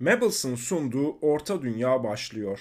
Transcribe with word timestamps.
Mabels'ın 0.00 0.54
sunduğu 0.54 1.18
Orta 1.22 1.62
Dünya 1.62 2.04
başlıyor. 2.04 2.60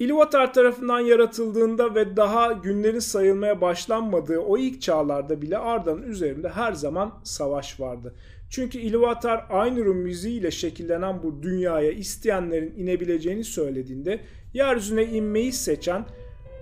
Ilúvatar 0.00 0.52
tarafından 0.52 1.00
yaratıldığında 1.00 1.94
ve 1.94 2.16
daha 2.16 2.52
günlerin 2.52 2.98
sayılmaya 2.98 3.60
başlanmadığı 3.60 4.38
o 4.38 4.58
ilk 4.58 4.82
çağlarda 4.82 5.42
bile 5.42 5.58
Arda'nın 5.58 6.02
üzerinde 6.02 6.48
her 6.48 6.72
zaman 6.72 7.14
savaş 7.24 7.80
vardı. 7.80 8.14
Çünkü 8.50 8.78
Ilúvatar 8.78 9.48
Ainur'un 9.48 9.96
müziğiyle 9.96 10.50
şekillenen 10.50 11.22
bu 11.22 11.42
dünyaya 11.42 11.90
isteyenlerin 11.90 12.74
inebileceğini 12.76 13.44
söylediğinde 13.44 14.20
yeryüzüne 14.54 15.04
inmeyi 15.04 15.52
seçen 15.52 16.06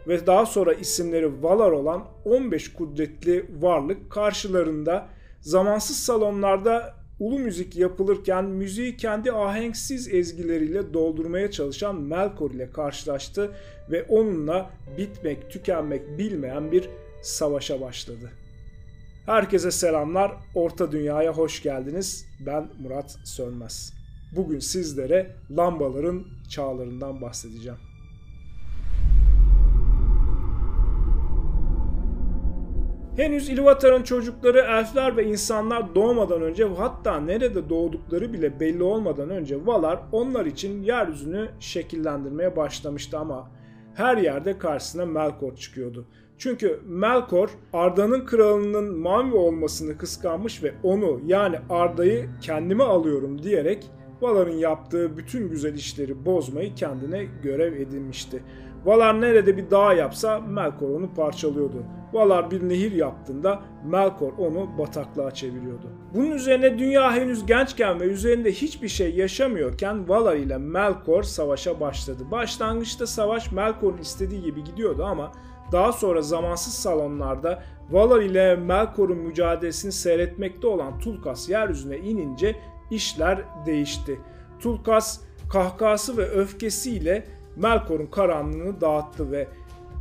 ve 0.08 0.26
daha 0.26 0.46
sonra 0.46 0.72
isimleri 0.72 1.42
Valar 1.42 1.70
olan 1.70 2.04
15 2.24 2.72
kudretli 2.72 3.44
varlık 3.60 4.10
karşılarında 4.10 5.08
zamansız 5.44 5.96
salonlarda 5.96 6.94
ulu 7.20 7.38
müzik 7.38 7.76
yapılırken 7.76 8.44
müziği 8.44 8.96
kendi 8.96 9.32
ahenksiz 9.32 10.14
ezgileriyle 10.14 10.94
doldurmaya 10.94 11.50
çalışan 11.50 12.00
Melkor 12.00 12.50
ile 12.50 12.70
karşılaştı 12.70 13.50
ve 13.90 14.02
onunla 14.02 14.70
bitmek 14.98 15.50
tükenmek 15.50 16.18
bilmeyen 16.18 16.72
bir 16.72 16.88
savaşa 17.22 17.80
başladı. 17.80 18.30
Herkese 19.26 19.70
selamlar, 19.70 20.32
Orta 20.54 20.92
Dünya'ya 20.92 21.32
hoş 21.32 21.62
geldiniz. 21.62 22.26
Ben 22.46 22.68
Murat 22.78 23.16
Sönmez. 23.24 23.92
Bugün 24.36 24.58
sizlere 24.58 25.36
lambaların 25.50 26.24
çağlarından 26.50 27.22
bahsedeceğim. 27.22 27.93
Henüz 33.16 33.48
Ilúvatar'ın 33.48 34.02
çocukları 34.02 34.58
elfler 34.58 35.16
ve 35.16 35.24
insanlar 35.24 35.94
doğmadan 35.94 36.42
önce 36.42 36.64
hatta 36.64 37.20
nerede 37.20 37.68
doğdukları 37.68 38.32
bile 38.32 38.60
belli 38.60 38.82
olmadan 38.82 39.30
önce 39.30 39.66
Valar 39.66 40.00
onlar 40.12 40.46
için 40.46 40.82
yeryüzünü 40.82 41.48
şekillendirmeye 41.60 42.56
başlamıştı 42.56 43.18
ama 43.18 43.50
her 43.94 44.16
yerde 44.16 44.58
karşısına 44.58 45.06
Melkor 45.06 45.56
çıkıyordu. 45.56 46.06
Çünkü 46.38 46.80
Melkor 46.86 47.50
Arda'nın 47.72 48.26
kralının 48.26 48.98
mavi 48.98 49.34
olmasını 49.34 49.98
kıskanmış 49.98 50.62
ve 50.62 50.74
onu 50.82 51.20
yani 51.26 51.56
Arda'yı 51.70 52.28
kendime 52.40 52.84
alıyorum 52.84 53.42
diyerek 53.42 53.90
Valar'ın 54.20 54.56
yaptığı 54.56 55.16
bütün 55.16 55.50
güzel 55.50 55.74
işleri 55.74 56.24
bozmayı 56.24 56.74
kendine 56.74 57.26
görev 57.42 57.72
edinmişti. 57.72 58.42
Valar 58.84 59.20
nerede 59.20 59.56
bir 59.56 59.70
dağ 59.70 59.92
yapsa 59.92 60.40
Melkor 60.40 60.90
onu 60.90 61.14
parçalıyordu. 61.14 61.82
Valar 62.12 62.50
bir 62.50 62.68
nehir 62.68 62.92
yaptığında 62.92 63.62
Melkor 63.84 64.32
onu 64.38 64.78
bataklığa 64.78 65.30
çeviriyordu. 65.30 65.86
Bunun 66.14 66.30
üzerine 66.30 66.78
dünya 66.78 67.12
henüz 67.12 67.46
gençken 67.46 68.00
ve 68.00 68.04
üzerinde 68.04 68.52
hiçbir 68.52 68.88
şey 68.88 69.14
yaşamıyorken 69.14 70.08
Valar 70.08 70.36
ile 70.36 70.58
Melkor 70.58 71.22
savaşa 71.22 71.80
başladı. 71.80 72.22
Başlangıçta 72.30 73.06
savaş 73.06 73.52
Melkor'un 73.52 73.98
istediği 73.98 74.42
gibi 74.42 74.64
gidiyordu 74.64 75.04
ama 75.04 75.32
daha 75.72 75.92
sonra 75.92 76.22
zamansız 76.22 76.74
salonlarda 76.74 77.62
Valar 77.90 78.20
ile 78.22 78.56
Melkor'un 78.56 79.18
mücadelesini 79.18 79.92
seyretmekte 79.92 80.66
olan 80.66 80.98
Tulkas 80.98 81.48
yeryüzüne 81.48 81.98
inince 81.98 82.56
işler 82.90 83.38
değişti. 83.66 84.20
Tulkas 84.60 85.20
kahkası 85.52 86.16
ve 86.16 86.24
öfkesiyle 86.30 87.26
Melkor'un 87.56 88.06
karanlığını 88.06 88.80
dağıttı 88.80 89.32
ve 89.32 89.46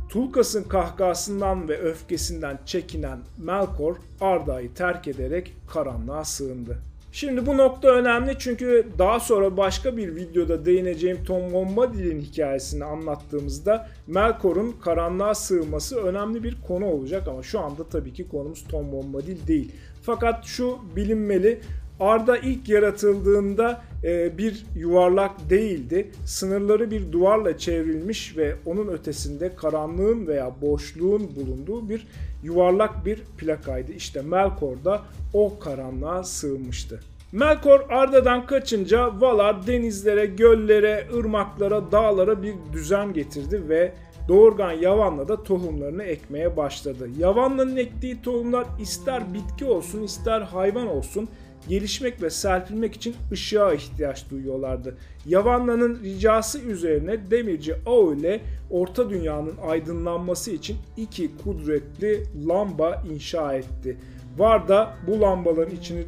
Tulkas'ın 0.08 0.62
kahkasından 0.62 1.68
ve 1.68 1.78
öfkesinden 1.78 2.58
çekinen 2.66 3.18
Melkor 3.38 3.96
Arda'yı 4.20 4.74
terk 4.74 5.08
ederek 5.08 5.56
karanlığa 5.68 6.24
sığındı. 6.24 6.78
Şimdi 7.14 7.46
bu 7.46 7.56
nokta 7.56 7.88
önemli 7.88 8.36
çünkü 8.38 8.86
daha 8.98 9.20
sonra 9.20 9.56
başka 9.56 9.96
bir 9.96 10.16
videoda 10.16 10.64
değineceğim 10.64 11.24
Tom 11.24 11.52
Bombadil'in 11.52 12.20
hikayesini 12.20 12.84
anlattığımızda 12.84 13.88
Melkor'un 14.06 14.72
karanlığa 14.84 15.34
sığması 15.34 15.96
önemli 15.96 16.42
bir 16.42 16.56
konu 16.68 16.86
olacak 16.86 17.28
ama 17.28 17.42
şu 17.42 17.60
anda 17.60 17.84
tabii 17.84 18.12
ki 18.12 18.28
konumuz 18.28 18.64
Tom 18.68 18.92
Bombadil 18.92 19.46
değil. 19.46 19.72
Fakat 20.02 20.44
şu 20.44 20.78
bilinmeli 20.96 21.60
Arda 22.00 22.38
ilk 22.38 22.68
yaratıldığında 22.68 23.82
e, 24.04 24.38
bir 24.38 24.66
yuvarlak 24.76 25.50
değildi. 25.50 26.10
Sınırları 26.26 26.90
bir 26.90 27.12
duvarla 27.12 27.58
çevrilmiş 27.58 28.36
ve 28.36 28.54
onun 28.66 28.88
ötesinde 28.88 29.54
karanlığın 29.56 30.26
veya 30.26 30.52
boşluğun 30.62 31.30
bulunduğu 31.36 31.88
bir 31.88 32.06
yuvarlak 32.42 33.06
bir 33.06 33.22
plakaydı. 33.38 33.92
İşte 33.92 34.22
Melkor 34.22 34.84
da 34.84 35.02
o 35.32 35.58
karanlığa 35.58 36.24
sığınmıştı. 36.24 37.00
Melkor 37.32 37.80
Arda'dan 37.90 38.46
kaçınca 38.46 39.20
Valar 39.20 39.66
denizlere, 39.66 40.26
göllere, 40.26 41.08
ırmaklara, 41.16 41.92
dağlara 41.92 42.42
bir 42.42 42.54
düzen 42.72 43.12
getirdi 43.12 43.68
ve 43.68 43.92
Doğurgan 44.28 44.72
Yavan'la 44.72 45.28
da 45.28 45.42
tohumlarını 45.42 46.02
ekmeye 46.02 46.56
başladı. 46.56 47.08
Yavan'ın 47.18 47.76
ektiği 47.76 48.22
tohumlar 48.22 48.66
ister 48.80 49.34
bitki 49.34 49.64
olsun 49.64 50.02
ister 50.02 50.40
hayvan 50.40 50.86
olsun 50.86 51.28
gelişmek 51.68 52.22
ve 52.22 52.30
serpilmek 52.30 52.94
için 52.94 53.14
ışığa 53.32 53.74
ihtiyaç 53.74 54.30
duyuyorlardı. 54.30 54.96
Yavanna'nın 55.26 56.02
ricası 56.02 56.58
üzerine 56.58 57.30
Demirci 57.30 57.74
Ao 57.86 58.14
ile 58.14 58.40
Orta 58.70 59.10
Dünya'nın 59.10 59.56
aydınlanması 59.66 60.50
için 60.50 60.76
iki 60.96 61.30
kudretli 61.44 62.22
lamba 62.48 63.02
inşa 63.12 63.54
etti. 63.54 63.96
Varda 64.38 64.94
bu 65.06 65.20
lambaların 65.20 65.76
içini 65.76 66.04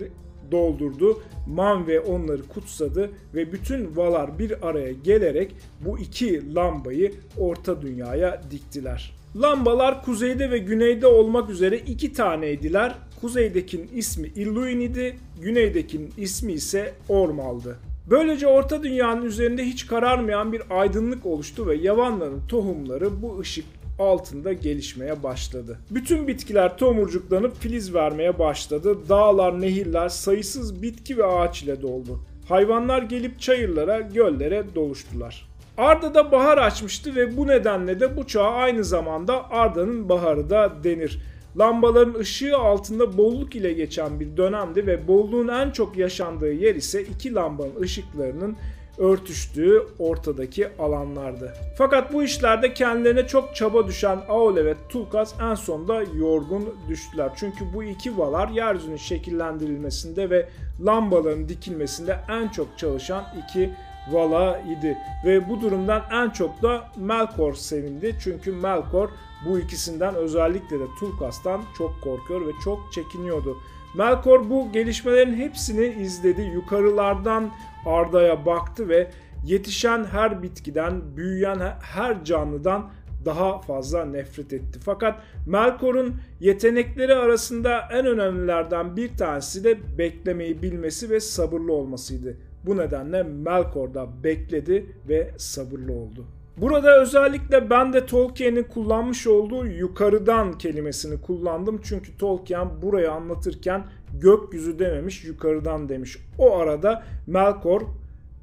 doldurdu. 0.51 1.23
Manve 1.47 2.01
onları 2.01 2.43
kutsadı 2.43 3.11
ve 3.35 3.53
bütün 3.53 3.97
Valar 3.97 4.39
bir 4.39 4.69
araya 4.69 4.93
gelerek 4.93 5.55
bu 5.85 5.99
iki 5.99 6.55
lambayı 6.55 7.15
Orta 7.39 7.83
Dünya'ya 7.83 8.43
diktiler. 8.51 9.17
Lambalar 9.43 10.05
kuzeyde 10.05 10.51
ve 10.51 10.59
güneyde 10.59 11.07
olmak 11.07 11.51
üzere 11.51 11.79
iki 11.79 12.13
taneydiler. 12.13 12.95
Kuzeydekinin 13.21 13.91
ismi 13.95 14.29
Illuin'idi, 14.29 15.17
güneydekinin 15.41 16.13
ismi 16.17 16.53
ise 16.53 16.95
Ormal'dı. 17.09 17.79
Böylece 18.11 18.47
Orta 18.47 18.83
Dünya'nın 18.83 19.23
üzerinde 19.27 19.65
hiç 19.65 19.87
kararmayan 19.87 20.53
bir 20.53 20.63
aydınlık 20.71 21.27
oluştu 21.27 21.67
ve 21.67 21.75
yavanların 21.75 22.41
tohumları 22.49 23.23
bu 23.23 23.41
ışık 23.41 23.65
altında 23.99 24.53
gelişmeye 24.53 25.23
başladı. 25.23 25.79
Bütün 25.91 26.29
bitkiler 26.29 26.79
tomurcuklanıp 26.79 27.57
filiz 27.57 27.95
vermeye 27.95 28.39
başladı. 28.39 29.09
Dağlar, 29.09 29.61
nehirler 29.61 30.09
sayısız 30.09 30.83
bitki 30.83 31.19
ve 31.19 31.27
ağaç 31.27 31.63
ile 31.63 31.83
doldu. 31.83 32.21
Hayvanlar 32.49 33.03
gelip 33.03 33.41
çayırlara, 33.41 34.01
göllere 34.01 34.65
doluştular. 34.75 35.49
Arda'da 35.79 36.33
bahar 36.33 36.59
açmıştı 36.59 37.17
ve 37.17 37.37
bu 37.37 37.47
nedenle 37.47 38.01
de 38.01 38.17
bu 38.17 38.27
çağa 38.27 38.51
aynı 38.51 38.85
zamanda 38.85 39.51
Arda'nın 39.51 40.09
baharı 40.09 40.51
da 40.51 40.73
denir. 40.85 41.23
Lambaların 41.59 42.15
ışığı 42.15 42.57
altında 42.57 43.17
bolluk 43.17 43.57
ile 43.57 43.73
geçen 43.73 44.21
bir 44.21 44.37
dönemdi 44.37 44.87
ve 44.87 45.09
bolluğun 45.09 45.49
en 45.49 45.71
çok 45.71 45.97
yaşandığı 45.97 46.53
yer 46.53 46.75
ise 46.75 47.03
iki 47.03 47.35
lambanın 47.35 47.81
ışıklarının 47.81 48.57
örtüştüğü 48.99 49.83
ortadaki 49.99 50.69
alanlardı. 50.79 51.55
Fakat 51.79 52.13
bu 52.13 52.23
işlerde 52.23 52.75
kendilerine 52.75 53.27
çok 53.27 53.55
çaba 53.55 53.87
düşen 53.87 54.19
Aole 54.29 54.65
ve 54.65 54.75
Tulkas 54.89 55.35
en 55.41 55.55
sonunda 55.55 56.03
yorgun 56.03 56.75
düştüler. 56.89 57.31
Çünkü 57.37 57.65
bu 57.75 57.85
iki 57.85 58.19
valar 58.19 58.49
yeryüzünün 58.49 58.97
şekillendirilmesinde 58.97 60.31
ve 60.31 60.49
lambaların 60.81 61.49
dikilmesinde 61.49 62.21
en 62.29 62.49
çok 62.49 62.79
çalışan 62.79 63.25
iki 63.45 63.71
Vala 64.11 64.59
idi. 64.59 64.99
Ve 65.25 65.49
bu 65.49 65.61
durumdan 65.61 66.03
en 66.13 66.31
çok 66.31 66.63
da 66.63 66.85
Melkor 66.97 67.55
sevindi. 67.55 68.17
Çünkü 68.21 68.53
Melkor 68.53 69.09
bu 69.45 69.59
ikisinden 69.59 70.15
özellikle 70.15 70.81
de 70.81 70.85
Tulkas'tan 71.01 71.63
çok 71.79 72.03
korkuyor 72.03 72.47
ve 72.47 72.51
çok 72.65 72.93
çekiniyordu. 72.93 73.57
Melkor 73.95 74.51
bu 74.51 74.73
gelişmelerin 74.73 75.35
hepsini 75.35 75.87
izledi. 75.87 76.43
Yukarılardan 76.43 77.51
Arda'ya 77.87 78.47
baktı 78.47 78.89
ve 78.89 79.11
yetişen 79.47 80.05
her 80.05 80.43
bitkiden, 80.43 81.17
büyüyen 81.17 81.59
her 81.81 82.25
canlıdan 82.25 82.91
daha 83.25 83.59
fazla 83.61 84.05
nefret 84.05 84.53
etti. 84.53 84.79
Fakat 84.85 85.23
Melkor'un 85.47 86.15
yetenekleri 86.41 87.15
arasında 87.15 87.89
en 87.93 88.07
önemlilerden 88.07 88.97
bir 88.97 89.17
tanesi 89.17 89.65
de 89.65 89.99
beklemeyi 89.99 90.63
bilmesi 90.63 91.11
ve 91.11 91.21
sabırlı 91.21 91.73
olmasıydı. 91.73 92.37
Bu 92.67 92.77
nedenle 92.77 93.23
Melkor 93.23 93.95
da 93.95 94.25
bekledi 94.25 94.87
ve 95.09 95.31
sabırlı 95.39 95.93
oldu. 95.93 96.27
Burada 96.57 97.01
özellikle 97.01 97.71
ben 97.71 97.93
de 97.93 98.07
Tolkien'in 98.07 98.63
kullanmış 98.63 99.27
olduğu 99.27 99.67
yukarıdan 99.67 100.59
kelimesini 100.59 101.21
kullandım. 101.21 101.81
Çünkü 101.83 102.17
Tolkien 102.19 102.83
burayı 102.83 103.13
anlatırken 103.13 103.85
gökyüzü 104.21 104.79
dememiş 104.79 105.25
yukarıdan 105.25 105.89
demiş. 105.89 106.19
O 106.39 106.57
arada 106.59 107.05
Melkor 107.27 107.83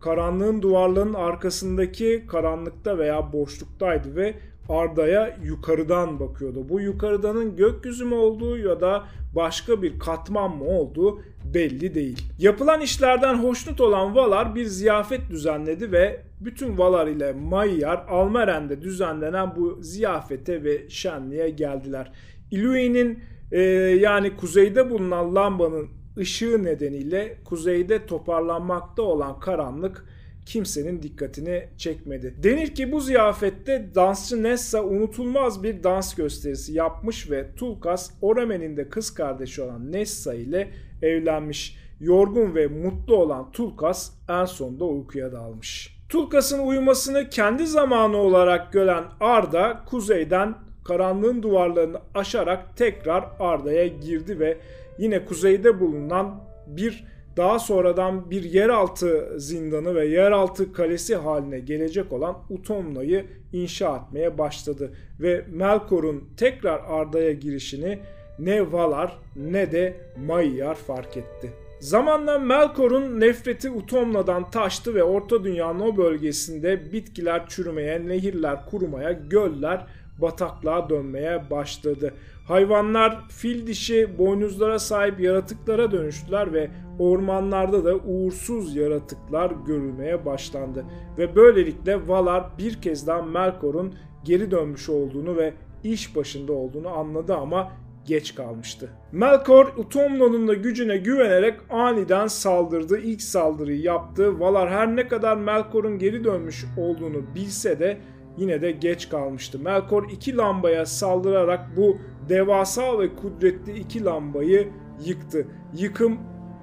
karanlığın 0.02 0.62
duvarlarının 0.62 1.14
arkasındaki 1.14 2.24
karanlıkta 2.28 2.98
veya 2.98 3.34
boşluktaydı 3.34 4.16
ve 4.16 4.36
Arda'ya 4.70 5.38
yukarıdan 5.44 6.20
bakıyordu. 6.20 6.70
Bu 6.70 6.80
yukarıdanın 6.80 7.56
gökyüzü 7.56 8.06
mü 8.06 8.16
olduğu 8.16 8.58
ya 8.58 8.82
da 8.82 9.04
başka 9.36 9.82
bir 9.82 10.00
katman 10.00 10.58
mı 10.58 10.66
olduğu 10.66 11.22
belli 11.54 11.96
değil. 11.96 12.22
Yapılan 12.40 12.82
işlerden 12.82 13.34
hoşnut 13.36 13.82
olan 13.82 14.16
Valar 14.16 14.56
bir 14.56 14.66
ziyafet 14.66 15.30
düzenledi 15.30 15.92
ve 15.92 16.22
bütün 16.40 16.78
Valar 16.78 17.08
ile 17.08 17.34
Mayyar 17.34 18.06
Almeren'de 18.10 18.82
düzenlenen 18.82 19.56
bu 19.56 19.80
ziyafete 19.82 20.64
ve 20.64 20.90
şenliğe 20.90 21.50
geldiler. 21.50 22.12
Iluin'in 22.52 23.20
e, 23.52 23.62
yani 24.00 24.36
kuzeyde 24.36 24.90
bulunan 24.90 25.36
lambanın 25.36 25.90
ışığı 26.18 26.64
nedeniyle 26.64 27.38
kuzeyde 27.46 28.06
toparlanmakta 28.06 29.02
olan 29.02 29.40
karanlık 29.40 30.06
kimsenin 30.46 31.02
dikkatini 31.02 31.68
çekmedi. 31.78 32.36
Denir 32.44 32.76
ki 32.76 32.92
bu 32.92 33.02
ziyafette 33.02 33.90
dansçı 33.96 34.44
Nessa 34.44 34.84
unutulmaz 34.84 35.64
bir 35.64 35.84
dans 35.84 36.16
gösterisi 36.16 36.74
yapmış 36.74 37.32
ve 37.32 37.56
Tulkas 37.56 38.12
Oramen'in 38.22 38.78
de 38.78 38.90
kız 38.90 39.14
kardeşi 39.14 39.62
olan 39.62 39.92
Nessa 39.92 40.34
ile 40.34 40.72
evlenmiş. 41.04 41.78
Yorgun 42.00 42.56
ve 42.56 42.68
mutlu 42.68 43.18
olan 43.18 43.52
Tulkas 43.52 44.12
en 44.30 44.46
sonunda 44.46 44.86
uykuya 44.86 45.32
dalmış. 45.32 45.98
Tulkas'ın 46.10 46.68
uyumasını 46.68 47.30
kendi 47.30 47.68
zamanı 47.68 48.18
olarak 48.18 48.74
gören 48.74 49.04
Arda 49.20 49.84
kuzeyden 49.86 50.56
karanlığın 50.86 51.44
duvarlarını 51.44 51.98
aşarak 52.16 52.78
tekrar 52.78 53.26
Arda'ya 53.40 53.88
girdi 53.88 54.40
ve 54.40 54.58
yine 54.98 55.26
kuzeyde 55.26 55.80
bulunan 55.80 56.44
bir 56.68 57.04
daha 57.38 57.60
sonradan 57.60 58.32
bir 58.32 58.44
yeraltı 58.44 59.34
zindanı 59.38 59.96
ve 59.96 60.06
yeraltı 60.06 60.74
kalesi 60.74 61.16
haline 61.16 61.60
gelecek 61.60 62.14
olan 62.14 62.38
Utomna'yı 62.50 63.26
inşa 63.54 63.98
etmeye 63.98 64.38
başladı 64.38 64.94
ve 65.20 65.46
Melkor'un 65.52 66.24
tekrar 66.38 66.82
Arda'ya 66.88 67.32
girişini 67.32 68.00
ne 68.40 68.72
Valar 68.72 69.20
ne 69.36 69.72
de 69.72 69.98
Mayyar 70.28 70.76
fark 70.76 71.18
etti. 71.18 71.54
Zamanla 71.80 72.40
Melkor'un 72.40 73.20
nefreti 73.20 73.70
Utomna'dan 73.72 74.52
taştı 74.52 74.96
ve 74.96 75.04
Orta 75.04 75.44
Dünya'nın 75.44 75.80
o 75.80 75.98
bölgesinde 75.98 76.92
bitkiler 76.92 77.48
çürümeye, 77.48 78.08
nehirler 78.08 78.66
kurumaya, 78.66 79.12
göller 79.12 79.86
bataklığa 80.22 80.90
dönmeye 80.90 81.50
başladı. 81.50 82.14
Hayvanlar 82.48 83.30
fil 83.30 83.68
dişi 83.68 84.18
boynuzlara 84.18 84.80
sahip 84.80 85.20
yaratıklara 85.20 85.92
dönüştüler 85.92 86.54
ve 86.54 86.70
ormanlarda 87.00 87.86
da 87.86 87.96
uğursuz 87.96 88.76
yaratıklar 88.76 89.52
görülmeye 89.68 90.26
başlandı. 90.26 90.86
Ve 91.18 91.36
böylelikle 91.36 92.08
Valar 92.08 92.44
bir 92.58 92.82
kez 92.82 93.08
daha 93.08 93.22
Melkor'un 93.22 93.94
geri 94.24 94.52
dönmüş 94.52 94.90
olduğunu 94.90 95.38
ve 95.38 95.54
iş 95.84 96.16
başında 96.16 96.54
olduğunu 96.54 96.90
anladı 96.90 97.36
ama 97.36 97.72
geç 98.06 98.36
kalmıştı. 98.36 98.90
Melkor 99.12 99.74
Utomno'nun 99.78 100.48
da 100.48 100.54
gücüne 100.54 100.98
güvenerek 100.98 101.60
aniden 101.70 102.28
saldırdı. 102.28 103.00
İlk 103.00 103.22
saldırıyı 103.22 103.82
yaptı. 103.82 104.40
Valar 104.40 104.70
her 104.70 104.96
ne 104.96 105.08
kadar 105.08 105.38
Melkor'un 105.38 106.00
geri 106.00 106.24
dönmüş 106.24 106.66
olduğunu 106.78 107.36
bilse 107.36 107.80
de 107.80 107.98
yine 108.38 108.62
de 108.62 108.72
geç 108.72 109.10
kalmıştı. 109.10 109.60
Melkor 109.60 110.10
iki 110.12 110.38
lambaya 110.38 110.86
saldırarak 110.86 111.78
bu 111.78 111.98
devasa 112.30 113.00
ve 113.00 113.16
kudretli 113.16 113.80
iki 113.80 114.06
lambayı 114.06 114.68
yıktı. 115.06 115.48
Yıkım 115.78 116.18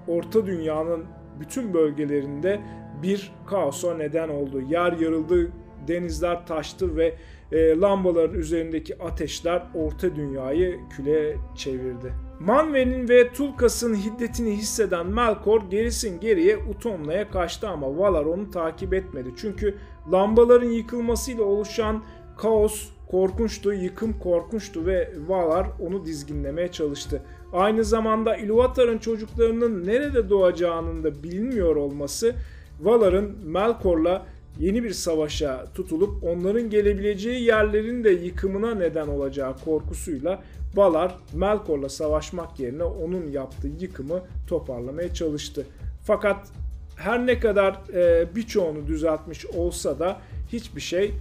Orta 0.08 0.46
Dünya'nın 0.46 1.04
bütün 1.40 1.74
bölgelerinde 1.74 2.60
bir 3.02 3.32
kaosa 3.46 3.94
neden 3.94 4.28
oldu. 4.28 4.60
Yer 4.60 4.92
yarıldı, 4.92 5.50
denizler 5.88 6.46
taştı 6.46 6.96
ve 6.96 7.14
e, 7.52 7.76
lambaların 7.76 8.38
üzerindeki 8.38 9.02
ateşler 9.02 9.62
Orta 9.74 10.16
Dünya'yı 10.16 10.78
küle 10.96 11.36
çevirdi. 11.56 12.12
Manwe'nin 12.40 13.08
ve 13.08 13.32
Tulkas'ın 13.32 13.94
hiddetini 13.94 14.56
hisseden 14.56 15.06
Melkor 15.06 15.62
gerisin 15.70 16.20
geriye 16.20 16.56
Utomna'ya 16.56 17.30
kaçtı 17.30 17.68
ama 17.68 17.98
Valar 17.98 18.24
onu 18.24 18.50
takip 18.50 18.94
etmedi. 18.94 19.28
Çünkü 19.36 19.74
lambaların 20.12 20.70
yıkılmasıyla 20.70 21.44
oluşan 21.44 22.02
kaos 22.38 22.88
korkunçtu, 23.10 23.72
yıkım 23.72 24.18
korkunçtu 24.18 24.86
ve 24.86 25.12
Valar 25.28 25.66
onu 25.80 26.04
dizginlemeye 26.04 26.68
çalıştı. 26.68 27.22
Aynı 27.52 27.84
zamanda 27.84 28.36
Ilúvatar'ın 28.36 28.98
çocuklarının 28.98 29.86
nerede 29.86 30.30
doğacağının 30.30 31.04
da 31.04 31.22
bilinmiyor 31.22 31.76
olması 31.76 32.34
Valar'ın 32.80 33.38
Melkor'la 33.44 34.26
yeni 34.60 34.84
bir 34.84 34.92
savaşa 34.92 35.66
tutulup 35.74 36.24
onların 36.24 36.70
gelebileceği 36.70 37.42
yerlerin 37.42 38.04
de 38.04 38.10
yıkımına 38.10 38.74
neden 38.74 39.08
olacağı 39.08 39.58
korkusuyla 39.64 40.42
Valar 40.74 41.16
Melkor'la 41.34 41.88
savaşmak 41.88 42.60
yerine 42.60 42.84
onun 42.84 43.30
yaptığı 43.30 43.68
yıkımı 43.80 44.20
toparlamaya 44.48 45.14
çalıştı. 45.14 45.66
Fakat 46.04 46.48
her 46.96 47.26
ne 47.26 47.40
kadar 47.40 47.80
e, 47.94 48.34
birçoğunu 48.36 48.86
düzeltmiş 48.86 49.46
olsa 49.46 49.98
da 49.98 50.20
hiçbir 50.52 50.80
şey 50.80 51.12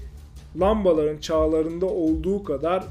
lambaların 0.59 1.17
çağlarında 1.17 1.85
olduğu 1.85 2.43
kadar 2.43 2.83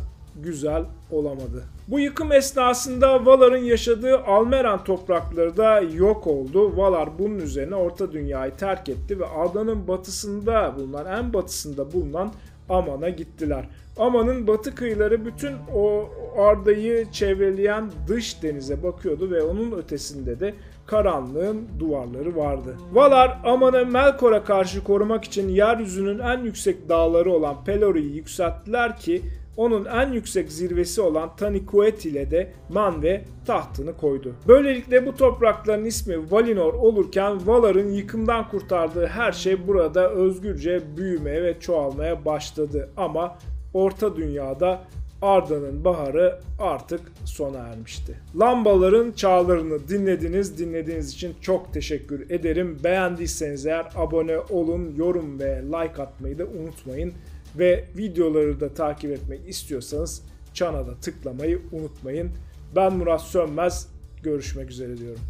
güzel 0.42 0.84
olamadı. 1.10 1.64
Bu 1.88 2.00
yıkım 2.00 2.32
esnasında 2.32 3.26
Valar'ın 3.26 3.64
yaşadığı 3.64 4.18
Almeran 4.18 4.84
toprakları 4.84 5.56
da 5.56 5.80
yok 5.80 6.26
oldu. 6.26 6.76
Valar 6.76 7.08
bunun 7.18 7.38
üzerine 7.38 7.74
Orta 7.74 8.12
Dünya'yı 8.12 8.52
terk 8.56 8.88
etti 8.88 9.20
ve 9.20 9.26
adanın 9.26 9.88
batısında 9.88 10.74
bulunan, 10.76 11.06
en 11.06 11.32
batısında 11.32 11.92
bulunan 11.92 12.32
Aman'a 12.68 13.08
gittiler. 13.08 13.68
Aman'ın 13.98 14.46
batı 14.46 14.74
kıyıları 14.74 15.24
bütün 15.26 15.52
o 15.74 16.08
Arda'yı 16.38 17.10
çevreleyen 17.12 17.90
dış 18.08 18.42
denize 18.42 18.82
bakıyordu 18.82 19.30
ve 19.30 19.42
onun 19.42 19.72
ötesinde 19.72 20.40
de 20.40 20.54
karanlığın 20.86 21.68
duvarları 21.78 22.36
vardı. 22.36 22.76
Valar 22.92 23.38
Aman'ı 23.44 23.86
Melkor'a 23.86 24.44
karşı 24.44 24.84
korumak 24.84 25.24
için 25.24 25.48
yeryüzünün 25.48 26.18
en 26.18 26.38
yüksek 26.38 26.88
dağları 26.88 27.32
olan 27.32 27.64
Pelori'yi 27.64 28.16
yükselttiler 28.16 28.96
ki 28.96 29.22
onun 29.58 29.84
en 29.84 30.12
yüksek 30.12 30.52
zirvesi 30.52 31.00
olan 31.00 31.36
Tanikuet 31.36 32.06
ile 32.06 32.30
de 32.30 32.52
Manve 32.68 33.24
tahtını 33.46 33.96
koydu. 33.96 34.34
Böylelikle 34.48 35.06
bu 35.06 35.16
toprakların 35.16 35.84
ismi 35.84 36.30
Valinor 36.30 36.74
olurken 36.74 37.46
Valar'ın 37.46 37.92
yıkımdan 37.92 38.48
kurtardığı 38.48 39.06
her 39.06 39.32
şey 39.32 39.66
burada 39.66 40.10
özgürce 40.10 40.82
büyümeye 40.96 41.42
ve 41.42 41.60
çoğalmaya 41.60 42.24
başladı. 42.24 42.88
Ama 42.96 43.38
Orta 43.74 44.16
Dünya'da 44.16 44.80
Arda'nın 45.22 45.84
baharı 45.84 46.40
artık 46.60 47.00
sona 47.24 47.58
ermişti. 47.58 48.14
Lambaların 48.40 49.12
çağlarını 49.12 49.88
dinlediniz. 49.88 50.58
Dinlediğiniz 50.58 51.12
için 51.12 51.34
çok 51.40 51.72
teşekkür 51.72 52.30
ederim. 52.30 52.78
Beğendiyseniz 52.84 53.66
eğer 53.66 53.86
abone 53.96 54.38
olun, 54.38 54.94
yorum 54.96 55.40
ve 55.40 55.62
like 55.62 56.02
atmayı 56.02 56.38
da 56.38 56.44
unutmayın. 56.44 57.12
Ve 57.56 57.84
videoları 57.96 58.60
da 58.60 58.74
takip 58.74 59.10
etmek 59.10 59.48
istiyorsanız 59.48 60.22
çana 60.54 60.86
da 60.86 60.94
tıklamayı 61.00 61.62
unutmayın. 61.72 62.30
Ben 62.76 62.92
Murat 62.96 63.22
Sönmez. 63.22 63.88
Görüşmek 64.22 64.70
üzere 64.70 64.96
diyorum. 64.96 65.20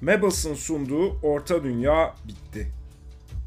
Mabels'ın 0.00 0.54
sunduğu 0.54 1.20
Orta 1.22 1.64
Dünya 1.64 2.14
bitti. 2.28 2.75